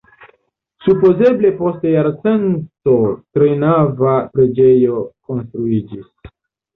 Supozeble 0.83 1.49
post 1.57 1.83
jarcento 1.89 2.95
trinava 3.39 4.15
preĝejo 4.39 5.03
konstruiĝis. 5.33 6.09